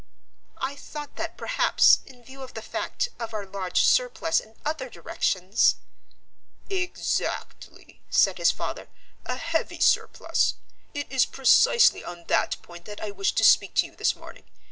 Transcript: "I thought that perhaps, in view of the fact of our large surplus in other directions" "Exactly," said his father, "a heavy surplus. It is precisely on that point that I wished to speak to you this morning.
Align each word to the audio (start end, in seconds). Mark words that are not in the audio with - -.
"I 0.57 0.75
thought 0.75 1.15
that 1.17 1.37
perhaps, 1.37 1.99
in 2.07 2.23
view 2.23 2.41
of 2.41 2.55
the 2.55 2.63
fact 2.63 3.09
of 3.19 3.35
our 3.35 3.45
large 3.45 3.83
surplus 3.83 4.39
in 4.39 4.55
other 4.65 4.89
directions" 4.89 5.75
"Exactly," 6.87 8.01
said 8.09 8.39
his 8.39 8.49
father, 8.49 8.87
"a 9.27 9.35
heavy 9.35 9.79
surplus. 9.79 10.55
It 10.95 11.05
is 11.11 11.27
precisely 11.27 12.03
on 12.03 12.23
that 12.29 12.59
point 12.63 12.85
that 12.85 12.99
I 12.99 13.11
wished 13.11 13.37
to 13.37 13.43
speak 13.43 13.75
to 13.75 13.85
you 13.85 13.95
this 13.95 14.15
morning. 14.15 14.45